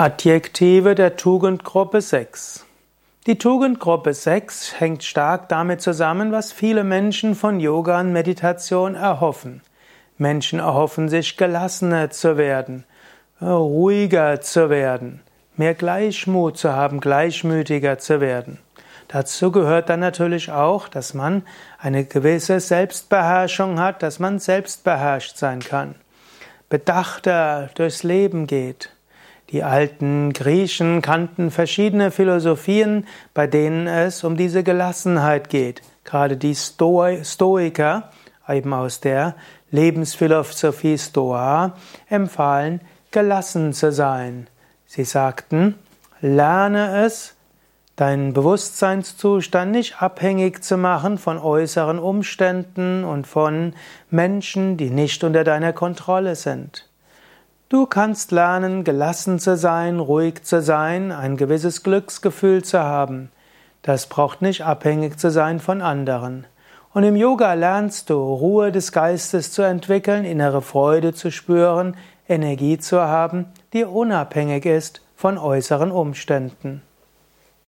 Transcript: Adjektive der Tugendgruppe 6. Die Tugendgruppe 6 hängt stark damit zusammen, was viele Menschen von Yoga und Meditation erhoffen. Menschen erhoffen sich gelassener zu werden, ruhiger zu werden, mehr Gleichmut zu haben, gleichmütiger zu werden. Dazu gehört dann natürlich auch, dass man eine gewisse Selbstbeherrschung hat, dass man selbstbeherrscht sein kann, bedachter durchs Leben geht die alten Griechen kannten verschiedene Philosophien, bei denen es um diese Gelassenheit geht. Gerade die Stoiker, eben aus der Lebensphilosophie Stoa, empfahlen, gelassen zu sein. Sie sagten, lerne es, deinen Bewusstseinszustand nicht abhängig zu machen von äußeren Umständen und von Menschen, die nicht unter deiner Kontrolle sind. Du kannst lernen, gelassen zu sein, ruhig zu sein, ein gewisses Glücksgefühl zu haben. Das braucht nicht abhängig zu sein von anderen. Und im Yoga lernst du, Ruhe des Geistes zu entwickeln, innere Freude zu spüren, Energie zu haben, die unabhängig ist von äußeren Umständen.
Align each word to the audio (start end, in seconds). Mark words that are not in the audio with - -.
Adjektive 0.00 0.94
der 0.94 1.16
Tugendgruppe 1.16 2.00
6. 2.00 2.64
Die 3.26 3.36
Tugendgruppe 3.36 4.14
6 4.14 4.78
hängt 4.78 5.02
stark 5.02 5.48
damit 5.48 5.80
zusammen, 5.80 6.30
was 6.30 6.52
viele 6.52 6.84
Menschen 6.84 7.34
von 7.34 7.58
Yoga 7.58 7.98
und 7.98 8.12
Meditation 8.12 8.94
erhoffen. 8.94 9.60
Menschen 10.16 10.60
erhoffen 10.60 11.08
sich 11.08 11.36
gelassener 11.36 12.10
zu 12.10 12.36
werden, 12.36 12.84
ruhiger 13.42 14.40
zu 14.40 14.70
werden, 14.70 15.20
mehr 15.56 15.74
Gleichmut 15.74 16.58
zu 16.58 16.72
haben, 16.72 17.00
gleichmütiger 17.00 17.98
zu 17.98 18.20
werden. 18.20 18.60
Dazu 19.08 19.50
gehört 19.50 19.88
dann 19.88 19.98
natürlich 19.98 20.52
auch, 20.52 20.86
dass 20.86 21.12
man 21.12 21.42
eine 21.76 22.04
gewisse 22.04 22.60
Selbstbeherrschung 22.60 23.80
hat, 23.80 24.04
dass 24.04 24.20
man 24.20 24.38
selbstbeherrscht 24.38 25.36
sein 25.36 25.58
kann, 25.58 25.96
bedachter 26.68 27.70
durchs 27.74 28.04
Leben 28.04 28.46
geht 28.46 28.92
die 29.50 29.62
alten 29.62 30.32
Griechen 30.34 31.00
kannten 31.00 31.50
verschiedene 31.50 32.10
Philosophien, 32.10 33.06
bei 33.32 33.46
denen 33.46 33.86
es 33.86 34.22
um 34.22 34.36
diese 34.36 34.62
Gelassenheit 34.62 35.48
geht. 35.48 35.80
Gerade 36.04 36.36
die 36.36 36.54
Stoiker, 36.54 38.10
eben 38.46 38.74
aus 38.74 39.00
der 39.00 39.34
Lebensphilosophie 39.70 40.98
Stoa, 40.98 41.76
empfahlen, 42.08 42.80
gelassen 43.10 43.72
zu 43.72 43.90
sein. 43.90 44.48
Sie 44.86 45.04
sagten, 45.04 45.76
lerne 46.20 47.04
es, 47.04 47.34
deinen 47.96 48.32
Bewusstseinszustand 48.32 49.72
nicht 49.72 50.00
abhängig 50.00 50.62
zu 50.62 50.76
machen 50.76 51.18
von 51.18 51.38
äußeren 51.38 51.98
Umständen 51.98 53.04
und 53.04 53.26
von 53.26 53.74
Menschen, 54.10 54.76
die 54.76 54.90
nicht 54.90 55.24
unter 55.24 55.42
deiner 55.42 55.72
Kontrolle 55.72 56.36
sind. 56.36 56.87
Du 57.70 57.84
kannst 57.84 58.32
lernen, 58.32 58.82
gelassen 58.82 59.38
zu 59.38 59.54
sein, 59.54 60.00
ruhig 60.00 60.42
zu 60.42 60.62
sein, 60.62 61.12
ein 61.12 61.36
gewisses 61.36 61.82
Glücksgefühl 61.82 62.64
zu 62.64 62.78
haben. 62.80 63.30
Das 63.82 64.06
braucht 64.06 64.40
nicht 64.40 64.64
abhängig 64.64 65.18
zu 65.18 65.30
sein 65.30 65.60
von 65.60 65.82
anderen. 65.82 66.46
Und 66.94 67.04
im 67.04 67.14
Yoga 67.14 67.52
lernst 67.52 68.08
du, 68.08 68.14
Ruhe 68.14 68.72
des 68.72 68.90
Geistes 68.90 69.52
zu 69.52 69.60
entwickeln, 69.60 70.24
innere 70.24 70.62
Freude 70.62 71.12
zu 71.12 71.30
spüren, 71.30 71.94
Energie 72.26 72.78
zu 72.78 73.02
haben, 73.02 73.44
die 73.74 73.84
unabhängig 73.84 74.64
ist 74.64 75.02
von 75.14 75.36
äußeren 75.36 75.92
Umständen. 75.92 76.80